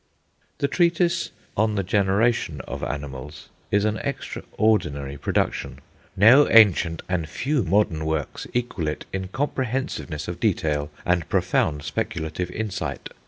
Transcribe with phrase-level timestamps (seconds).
[0.57, 5.77] The treatise "On the Generation of Animals" is an extraordinary production.
[6.17, 12.49] "No ancient and few modern works equal it in comprehensiveness of detail and profound speculative
[12.49, 13.09] insight.